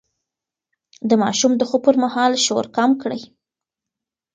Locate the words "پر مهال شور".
1.87-2.65